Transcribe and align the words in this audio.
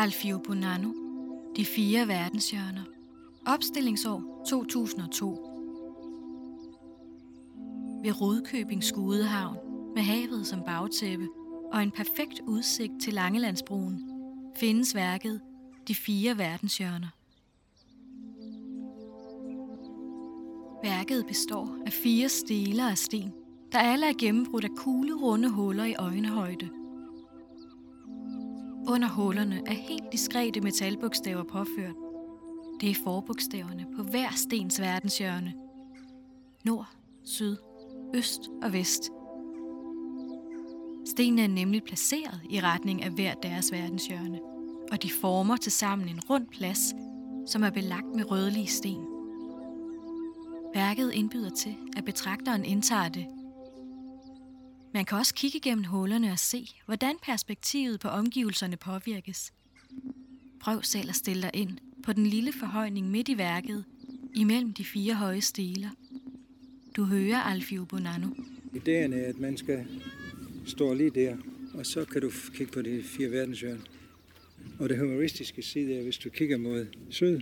Alfio 0.00 0.38
Bonanno, 0.38 0.92
De 1.56 1.64
fire 1.64 2.08
verdenshjørner. 2.08 2.82
Opstillingsår 3.46 4.44
2002. 4.48 5.28
Ved 8.02 8.20
Rodkøbing 8.20 8.84
Skudehavn, 8.84 9.56
med 9.94 10.02
havet 10.02 10.46
som 10.46 10.62
bagtæppe 10.66 11.28
og 11.72 11.82
en 11.82 11.90
perfekt 11.90 12.40
udsigt 12.46 12.92
til 13.02 13.14
Langelandsbroen, 13.14 14.10
findes 14.56 14.94
værket 14.94 15.40
De 15.88 15.94
fire 15.94 16.38
verdenshjørner. 16.38 17.08
Værket 20.82 21.26
består 21.26 21.76
af 21.86 21.92
fire 21.92 22.28
steler 22.28 22.88
af 22.90 22.98
sten, 22.98 23.32
der 23.72 23.78
alle 23.78 24.08
er 24.08 24.14
gennembrudt 24.18 24.64
af 24.64 24.70
kuglerunde 24.76 25.48
huller 25.48 25.84
i 25.84 25.94
øjenhøjde. 25.94 26.77
Under 28.88 29.08
hullerne 29.08 29.62
er 29.66 29.72
helt 29.72 30.12
diskrete 30.12 30.60
metalbogstaver 30.60 31.42
påført. 31.42 31.94
Det 32.80 32.90
er 32.90 32.94
forbogstaverne 33.04 33.86
på 33.96 34.02
hver 34.02 34.30
stens 34.30 34.80
verdenshjørne. 34.80 35.54
Nord, 36.64 36.88
syd, 37.24 37.56
øst 38.14 38.40
og 38.62 38.72
vest. 38.72 39.10
Stenene 41.06 41.42
er 41.42 41.48
nemlig 41.48 41.82
placeret 41.82 42.40
i 42.50 42.60
retning 42.60 43.02
af 43.02 43.10
hver 43.10 43.34
deres 43.34 43.72
verdenshjørne, 43.72 44.40
og 44.92 45.02
de 45.02 45.10
former 45.20 45.56
til 45.56 45.72
sammen 45.72 46.08
en 46.08 46.20
rund 46.30 46.46
plads, 46.46 46.94
som 47.46 47.62
er 47.62 47.70
belagt 47.70 48.14
med 48.14 48.30
rødlige 48.30 48.66
sten. 48.66 49.06
Værket 50.74 51.12
indbyder 51.12 51.50
til, 51.50 51.76
at 51.96 52.04
betragteren 52.04 52.64
indtager 52.64 53.08
det. 53.08 53.26
Man 54.98 55.04
kan 55.04 55.18
også 55.18 55.34
kigge 55.34 55.60
gennem 55.60 55.84
hullerne 55.84 56.32
og 56.32 56.38
se, 56.38 56.66
hvordan 56.86 57.16
perspektivet 57.22 58.00
på 58.00 58.08
omgivelserne 58.08 58.76
påvirkes. 58.76 59.52
Prøv 60.60 60.82
selv 60.82 61.08
at 61.08 61.14
stille 61.14 61.42
dig 61.42 61.50
ind 61.54 61.78
på 62.04 62.12
den 62.12 62.26
lille 62.26 62.52
forhøjning 62.52 63.10
midt 63.10 63.28
i 63.28 63.38
værket, 63.38 63.84
imellem 64.36 64.72
de 64.72 64.84
fire 64.84 65.14
høje 65.14 65.40
stiler. 65.40 65.88
Du 66.96 67.04
hører 67.04 67.36
Alfio 67.36 67.84
Bonanno. 67.84 68.28
Ideen 68.74 69.12
er, 69.12 69.28
at 69.28 69.38
man 69.38 69.56
skal 69.56 69.86
stå 70.66 70.94
lige 70.94 71.10
der, 71.10 71.36
og 71.74 71.86
så 71.86 72.04
kan 72.04 72.22
du 72.22 72.30
kigge 72.54 72.72
på 72.72 72.82
de 72.82 73.02
fire 73.02 73.30
verdenshjørne. 73.30 73.82
Og 74.78 74.88
det 74.88 74.98
humoristiske 74.98 75.62
side 75.62 75.94
er, 75.94 76.02
hvis 76.02 76.18
du 76.18 76.30
kigger 76.30 76.56
mod 76.56 76.86
syd, 77.10 77.40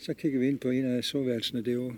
så 0.00 0.14
kigger 0.14 0.40
vi 0.40 0.48
ind 0.48 0.58
på 0.58 0.70
en 0.70 0.84
af 0.84 1.04
soveværelsene 1.04 1.64
derovre. 1.64 1.96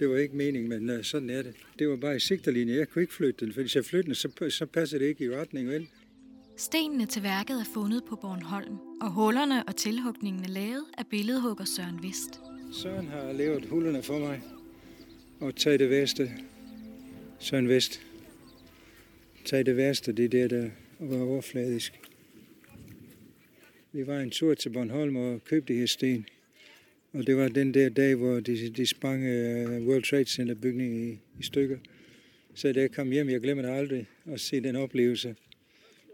Det 0.00 0.10
var 0.10 0.16
ikke 0.16 0.36
meningen, 0.36 0.68
men 0.68 0.98
uh, 0.98 1.04
sådan 1.04 1.30
er 1.30 1.42
det. 1.42 1.54
Det 1.78 1.88
var 1.88 1.96
bare 1.96 2.16
i 2.16 2.20
sigterlinje. 2.20 2.76
Jeg 2.76 2.88
kunne 2.88 3.02
ikke 3.02 3.14
flytte 3.14 3.46
den, 3.46 3.54
for 3.54 3.60
hvis 3.60 3.76
jeg 3.76 3.84
flytter 3.84 4.06
den, 4.06 4.14
så, 4.14 4.50
så 4.50 4.66
passer 4.66 4.98
det 4.98 5.06
ikke 5.06 5.24
i 5.24 5.30
retning, 5.36 5.68
vel? 5.68 5.88
Stenene 6.56 7.06
til 7.06 7.22
værket 7.22 7.60
er 7.60 7.64
fundet 7.74 8.04
på 8.08 8.16
Bornholm, 8.16 8.78
og 9.00 9.10
hullerne 9.12 9.64
og 9.64 9.76
tilhugningen 9.76 10.44
er 10.44 10.48
lavet 10.48 10.84
af 10.98 11.06
billedhugger 11.06 11.64
Søren 11.64 12.02
Vest. 12.02 12.40
Søren 12.72 13.08
har 13.08 13.32
lavet 13.32 13.64
hullerne 13.64 14.02
for 14.02 14.18
mig 14.18 14.42
og 15.40 15.56
taget 15.56 15.80
det 15.80 15.90
værste. 15.90 16.30
Søren 17.38 17.68
Vest. 17.68 18.00
Tag 19.44 19.66
det 19.66 19.76
værste, 19.76 20.12
det 20.12 20.24
er 20.24 20.28
det, 20.28 20.50
der 20.50 20.70
var 21.00 21.22
overfladisk. 21.22 22.00
Vi 23.92 24.06
var 24.06 24.20
en 24.20 24.30
tur 24.30 24.54
til 24.54 24.70
Bornholm 24.70 25.16
og 25.16 25.44
købte 25.44 25.72
de 25.72 25.78
her 25.78 25.86
sten. 25.86 26.26
Og 27.12 27.26
det 27.26 27.36
var 27.36 27.48
den 27.48 27.74
der 27.74 27.88
dag, 27.88 28.14
hvor 28.14 28.40
de, 28.40 28.68
de 28.68 28.86
sprang 28.86 29.22
uh, 29.22 29.86
World 29.86 30.02
Trade 30.02 30.24
Center 30.24 30.54
bygningen 30.54 31.10
i, 31.10 31.18
i 31.40 31.42
stykker. 31.42 31.78
Så 32.54 32.72
da 32.72 32.80
jeg 32.80 32.92
kom 32.92 33.10
hjem, 33.10 33.28
jeg 33.28 33.40
glemmer 33.40 33.62
det 33.62 33.70
aldrig 33.70 34.06
at 34.32 34.40
se 34.40 34.60
den 34.60 34.76
oplevelse. 34.76 35.34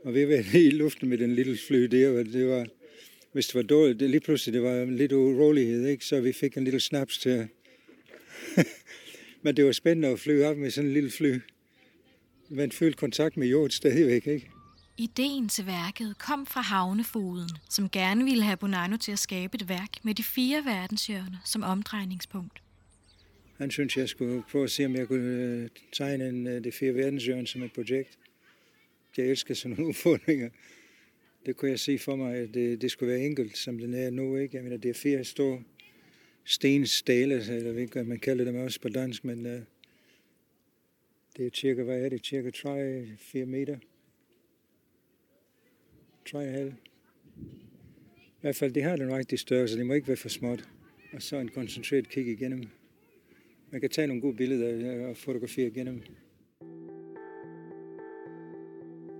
Og 0.04 0.14
vi 0.14 0.28
var 0.28 0.56
i 0.58 0.70
luften 0.70 1.08
med 1.08 1.18
den 1.18 1.34
lille 1.34 1.56
fly 1.56 1.82
der, 1.82 2.18
og 2.18 2.24
det 2.24 2.48
var, 2.48 2.66
hvis 3.32 3.46
det 3.46 3.54
var 3.54 3.62
dårligt, 3.62 4.00
det, 4.00 4.10
lige 4.10 4.20
pludselig 4.20 4.52
det 4.52 4.62
var 4.62 4.84
lidt 4.84 5.12
urolighed, 5.12 5.86
ikke? 5.86 6.04
så 6.04 6.20
vi 6.20 6.32
fik 6.32 6.56
en 6.56 6.64
lille 6.64 6.80
snaps 6.80 7.18
til 7.18 7.48
Men 9.42 9.56
det 9.56 9.64
var 9.64 9.72
spændende 9.72 10.08
at 10.08 10.18
flyve 10.18 10.46
op 10.46 10.56
med 10.56 10.70
sådan 10.70 10.88
en 10.88 10.94
lille 10.94 11.10
fly. 11.10 11.34
Man 12.48 12.72
følte 12.72 12.96
kontakt 12.98 13.36
med 13.36 13.46
jorden 13.46 13.70
stadigvæk, 13.70 14.26
ikke? 14.26 14.50
Ideen 14.98 15.48
til 15.48 15.66
værket 15.66 16.18
kom 16.18 16.46
fra 16.46 16.60
havnefoden, 16.60 17.50
som 17.70 17.90
gerne 17.90 18.24
ville 18.24 18.42
have 18.42 18.56
Bonanno 18.56 18.96
til 18.96 19.12
at 19.12 19.18
skabe 19.18 19.54
et 19.54 19.68
værk 19.68 20.04
med 20.04 20.14
de 20.14 20.22
fire 20.22 20.64
verdenshjørner 20.64 21.38
som 21.44 21.62
omdrejningspunkt. 21.62 22.62
Han 23.58 23.70
synes, 23.70 23.96
jeg 23.96 24.08
skulle 24.08 24.42
prøve 24.50 24.64
at 24.64 24.70
se, 24.70 24.86
om 24.86 24.96
jeg 24.96 25.08
kunne 25.08 25.42
øh, 25.42 25.68
tegne 25.92 26.28
en, 26.28 26.46
øh, 26.46 26.64
de 26.64 26.72
fire 26.72 26.94
verdenshjørner 26.94 27.46
som 27.46 27.62
et 27.62 27.72
projekt. 27.72 28.18
Jeg 29.16 29.26
elsker 29.26 29.54
sådan 29.54 29.76
nogle 29.76 29.88
udfordringer. 29.90 30.50
Det 31.46 31.56
kunne 31.56 31.70
jeg 31.70 31.80
se 31.80 31.98
for 31.98 32.16
mig, 32.16 32.36
at 32.36 32.54
det, 32.54 32.82
det 32.82 32.90
skulle 32.90 33.12
være 33.12 33.24
enkelt, 33.24 33.58
som 33.58 33.78
den 33.78 33.94
er 33.94 34.10
nu. 34.10 34.36
Ikke? 34.36 34.56
Jeg 34.56 34.64
mener, 34.64 34.76
det 34.76 34.88
er 34.88 34.94
fire 34.94 35.24
store 35.24 35.62
stenstale, 36.44 37.34
eller 37.34 37.86
hvad 37.92 38.04
man 38.04 38.18
kalder 38.18 38.44
dem 38.44 38.56
også 38.56 38.80
på 38.80 38.88
dansk, 38.88 39.24
men 39.24 39.46
uh, 39.46 39.60
det 41.36 41.46
er 41.46 41.50
cirka, 41.54 41.82
hvad 41.82 42.04
er 42.04 42.08
det, 42.08 42.26
cirka 42.26 42.50
3-4 42.50 43.44
meter. 43.44 43.78
3,5. 46.28 46.72
I 48.36 48.40
hvert 48.40 48.56
fald, 48.56 48.72
det 48.72 48.82
har 48.82 48.96
den 48.96 49.14
rigtige 49.16 49.38
størrelse, 49.38 49.78
det 49.78 49.86
må 49.86 49.92
ikke 49.92 50.08
være 50.08 50.16
for 50.16 50.28
småt. 50.28 50.68
Og 51.12 51.22
så 51.22 51.36
en 51.36 51.48
koncentreret 51.48 52.08
kig 52.08 52.26
igennem. 52.28 52.68
Man 53.70 53.80
kan 53.80 53.90
tage 53.90 54.06
nogle 54.06 54.22
gode 54.22 54.36
billeder 54.36 55.08
og 55.08 55.16
fotografere 55.16 55.66
igennem. 55.66 56.02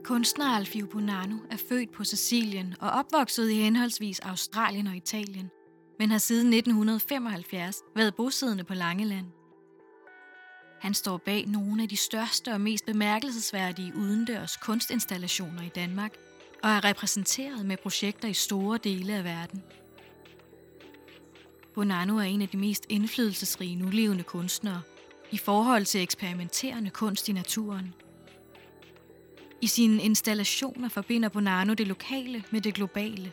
Kunstner 0.05 0.45
Alfio 0.45 0.87
Bonanno 0.87 1.37
er 1.51 1.57
født 1.57 1.93
på 1.93 2.05
Sicilien 2.05 2.75
og 2.81 2.91
opvokset 2.91 3.51
i 3.51 3.55
henholdsvis 3.55 4.21
Australien 4.21 4.87
og 4.87 4.97
Italien, 4.97 5.51
men 5.99 6.11
har 6.11 6.19
siden 6.19 6.53
1975 6.53 7.77
været 7.97 8.15
bosiddende 8.15 8.65
på 8.65 8.75
Langeland. 8.75 9.27
Han 10.81 10.95
står 10.95 11.17
bag 11.17 11.47
nogle 11.47 11.83
af 11.83 11.89
de 11.89 11.97
største 11.97 12.53
og 12.53 12.61
mest 12.61 12.87
bemærkelsesværdige 12.87 13.93
udendørs 13.97 14.57
kunstinstallationer 14.57 15.63
i 15.63 15.71
Danmark 15.75 16.17
og 16.63 16.71
er 16.71 16.85
repræsenteret 16.85 17.67
med 17.67 17.77
projekter 17.77 18.29
i 18.29 18.35
store 18.35 18.79
dele 18.85 19.15
af 19.15 19.25
verden. 19.25 19.63
Bonanno 21.75 22.17
er 22.17 22.23
en 22.23 22.43
af 22.43 22.49
de 22.49 22.57
mest 22.57 22.87
indflydelsesrige 22.89 23.77
nulevende 23.77 24.25
kunstnere 24.25 24.83
i 25.31 25.39
forhold 25.39 25.85
til 25.85 26.03
eksperimenterende 26.03 26.91
kunst 26.91 27.29
i 27.29 27.33
naturen– 27.33 27.95
i 29.61 29.67
sine 29.67 30.03
installationer 30.03 30.89
forbinder 30.89 31.29
Bonanno 31.29 31.75
det 31.75 31.89
lokale 31.89 32.45
med 32.51 32.61
det 32.61 32.75
globale, 32.75 33.33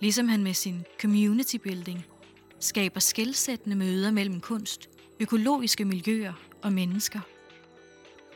ligesom 0.00 0.28
han 0.28 0.42
med 0.42 0.54
sin 0.54 0.84
community 1.00 1.56
building 1.56 2.06
skaber 2.60 3.00
skældsættende 3.00 3.76
møder 3.76 4.10
mellem 4.10 4.40
kunst, 4.40 4.88
økologiske 5.20 5.84
miljøer 5.84 6.32
og 6.62 6.72
mennesker. 6.72 7.20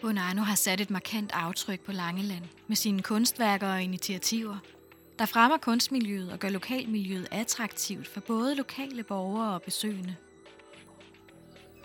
Bonanno 0.05 0.43
har 0.43 0.55
sat 0.55 0.81
et 0.81 0.91
markant 0.91 1.31
aftryk 1.33 1.81
på 1.81 1.93
Langeland 1.93 2.45
med 2.69 2.77
sine 2.77 3.03
kunstværker 3.03 3.67
og 3.69 3.83
initiativer, 3.83 4.59
der 5.19 5.27
fremmer 5.27 5.59
kunstmiljøet 5.59 6.33
og 6.33 6.39
gør 6.39 6.49
lokalmiljøet 6.49 7.29
attraktivt 7.31 8.09
for 8.09 8.21
både 8.21 8.55
lokale 8.55 9.03
borgere 9.03 9.55
og 9.55 9.63
besøgende. 9.63 10.17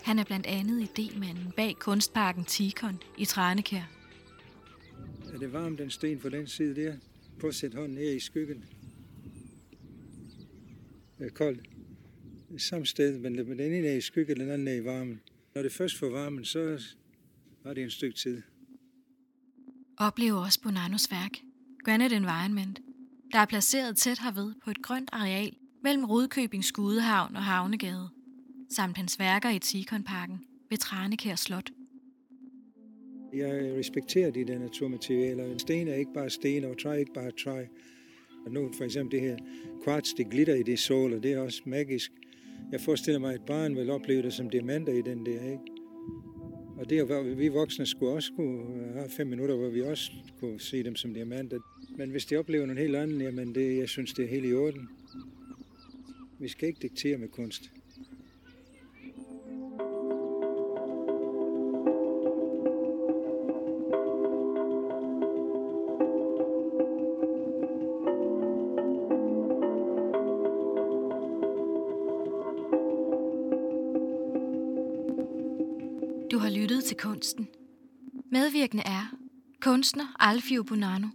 Han 0.04 0.20
er 0.20 0.24
blandt 0.24 0.46
andet 0.46 0.90
idémanden 0.90 1.52
bag 1.56 1.76
kunstparken 1.80 2.46
Tikon 2.46 3.02
i 3.18 3.26
Tranekær. 3.26 3.92
Er 5.34 5.38
det 5.38 5.54
varmt, 5.54 5.80
den 5.80 5.90
sten 5.90 6.20
på 6.20 6.30
den 6.30 6.48
side 6.48 6.76
der? 6.76 6.94
Prøv 7.40 7.48
at 7.48 7.56
sætte 7.56 7.78
hånden 7.78 7.98
her 7.98 8.12
i 8.12 8.20
skyggen. 8.20 8.66
Det 11.20 11.26
er 11.26 11.32
koldt. 11.32 11.62
Det 12.50 12.56
er 12.56 12.60
samme 12.60 12.86
sted, 12.86 13.20
men 13.20 13.38
den 13.38 13.60
ene 13.60 13.88
er 13.88 13.96
i 13.96 14.02
skyggen, 14.02 14.40
den 14.40 14.50
anden 14.50 14.68
er 14.68 14.74
i 14.74 14.86
varmen. 14.86 15.22
Når 15.56 15.62
det 15.62 15.72
først 15.72 15.98
får 15.98 16.10
varmen, 16.10 16.46
så 16.46 16.82
var 17.64 17.74
det 17.74 17.84
en 17.84 17.90
stykke 17.90 18.18
tid. 18.18 18.42
Oplever 19.98 20.40
også 20.40 20.62
Bonanos 20.62 21.12
værk, 21.12 21.38
Granite 21.86 22.16
Environment, 22.16 22.80
der 23.32 23.40
er 23.40 23.46
placeret 23.46 23.98
tæt 23.98 24.20
herved 24.20 24.54
på 24.64 24.72
et 24.72 24.82
grønt 24.82 25.10
areal 25.12 25.52
mellem 25.84 26.06
Rudkøbing 26.06 26.64
Skudehavn 26.64 27.36
og 27.36 27.44
Havnegade, 27.44 28.10
samt 28.70 28.98
hans 28.98 29.20
værker 29.20 29.50
i 29.50 29.60
Tikonparken 29.60 30.40
ved 30.70 30.78
Tranekær 30.78 31.36
Slot. 31.36 31.70
Jeg 33.34 33.76
respekterer 33.80 34.32
de 34.32 34.48
der 34.48 34.60
naturmaterialer. 34.60 35.58
Sten 35.58 35.88
er 35.88 35.96
ikke 35.96 36.14
bare 36.14 36.30
sten, 36.30 36.64
og 36.64 36.78
træ 36.82 36.90
er 36.90 36.94
ikke 36.94 37.14
bare 37.14 37.32
træ. 37.32 37.66
Og 38.46 38.52
nu 38.52 38.72
for 38.78 38.84
eksempel 38.84 39.20
det 39.20 39.28
her 39.28 39.38
kvarts, 39.84 40.14
det 40.14 40.30
glitter 40.30 40.56
i 40.56 40.64
det 40.64 40.80
sol, 40.80 41.14
og 41.14 41.24
det 41.24 41.34
er 41.34 41.40
også 41.40 41.62
magisk. 41.66 42.12
Jeg 42.72 42.82
forestiller 42.82 43.20
mig, 43.20 43.34
at 43.34 43.40
et 43.40 43.46
barn 43.46 43.76
vil 43.76 43.90
opleve 43.90 44.22
det 44.22 44.34
som 44.34 44.50
diamanter 44.50 44.94
i 44.94 45.02
den 45.02 45.26
der, 45.26 45.52
ikke? 45.52 45.79
Og 46.80 46.90
det 46.90 47.00
er, 47.00 47.22
vi 47.22 47.48
voksne 47.48 47.86
skulle 47.86 48.12
også 48.12 48.32
kunne 48.36 48.60
øh, 48.60 48.94
have 48.94 49.10
fem 49.10 49.28
minutter, 49.28 49.56
hvor 49.56 49.70
vi 49.70 49.82
også 49.82 50.12
kunne 50.40 50.60
se 50.60 50.84
dem 50.84 50.96
som 50.96 51.14
diamanter. 51.14 51.60
Men 51.98 52.10
hvis 52.10 52.26
de 52.26 52.36
oplever 52.36 52.66
noget 52.66 52.82
helt 52.82 52.96
andet, 52.96 53.22
jamen 53.22 53.56
det, 53.56 53.78
jeg 53.78 53.90
synes, 53.90 54.14
det 54.14 54.26
er 54.26 54.30
helt 54.30 54.46
i 54.46 54.54
orden. 54.54 54.90
Vi 56.40 56.48
skal 56.48 56.68
ikke 56.68 56.80
diktere 56.82 57.18
med 57.18 57.28
kunst. 57.28 57.72
Lyttet 76.80 76.88
til 76.88 76.98
kunsten. 76.98 77.48
Medvirkende 78.32 78.84
er 78.86 79.14
kunstner 79.62 80.16
Alfio 80.20 80.64
Bonanno. 80.64 81.08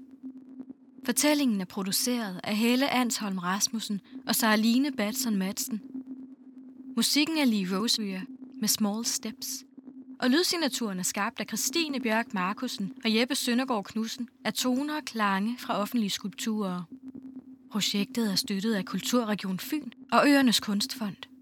Fortællingen 1.04 1.60
er 1.60 1.64
produceret 1.64 2.40
af 2.44 2.56
Helle 2.56 2.90
Ansholm 2.90 3.38
Rasmussen 3.38 4.00
og 4.26 4.34
Saraline 4.34 4.92
Batson 4.92 5.36
Madsen. 5.36 5.80
Musikken 6.96 7.38
er 7.38 7.44
Lee 7.44 7.76
Rosevier 7.76 8.20
med 8.60 8.68
Small 8.68 9.04
Steps. 9.04 9.64
Og 10.20 10.30
lydsignaturen 10.30 10.98
er 10.98 11.02
skabt 11.02 11.40
af 11.40 11.46
Christine 11.46 12.00
Bjørk 12.00 12.34
Markusen 12.34 12.92
og 13.04 13.14
Jeppe 13.14 13.34
Søndergaard 13.34 13.84
Knudsen 13.84 14.28
af 14.44 14.52
toner 14.52 14.96
og 14.96 15.04
klange 15.04 15.56
fra 15.58 15.80
offentlige 15.80 16.10
skulpturer. 16.10 16.82
Projektet 17.70 18.30
er 18.30 18.34
støttet 18.34 18.74
af 18.74 18.84
Kulturregion 18.84 19.58
Fyn 19.58 19.90
og 20.12 20.28
Øernes 20.28 20.60
Kunstfond. 20.60 21.33